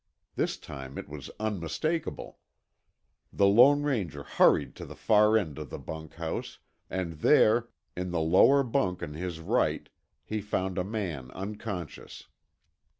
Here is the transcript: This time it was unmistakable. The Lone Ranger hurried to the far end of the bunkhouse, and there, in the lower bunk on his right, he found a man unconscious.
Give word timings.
This 0.35 0.57
time 0.57 0.97
it 0.97 1.07
was 1.07 1.29
unmistakable. 1.39 2.39
The 3.31 3.45
Lone 3.45 3.83
Ranger 3.83 4.23
hurried 4.23 4.73
to 4.77 4.85
the 4.87 4.95
far 4.95 5.37
end 5.37 5.59
of 5.59 5.69
the 5.69 5.77
bunkhouse, 5.77 6.57
and 6.89 7.13
there, 7.19 7.69
in 7.95 8.09
the 8.09 8.19
lower 8.19 8.63
bunk 8.63 9.03
on 9.03 9.13
his 9.13 9.39
right, 9.39 9.89
he 10.25 10.41
found 10.41 10.79
a 10.79 10.83
man 10.83 11.29
unconscious. 11.35 12.25